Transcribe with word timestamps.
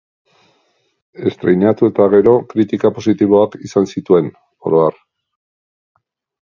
Estreinatu 1.31 1.89
eta 1.91 2.07
gero, 2.15 2.33
kritika 2.55 2.93
positiboak 2.97 3.59
izan 3.69 3.89
zituen, 3.95 4.35
oro 4.71 4.85
har. 4.89 5.01